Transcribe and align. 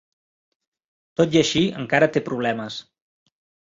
Tot 1.23 1.39
i 1.39 1.41
així, 1.43 1.63
encara 1.85 2.11
té 2.19 2.27
problemes. 2.35 2.85